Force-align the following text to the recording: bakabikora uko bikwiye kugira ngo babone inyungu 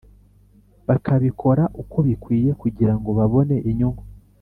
bakabikora 0.87 1.63
uko 1.81 1.97
bikwiye 2.07 2.49
kugira 2.61 2.93
ngo 2.97 3.09
babone 3.17 3.55
inyungu 3.69 4.03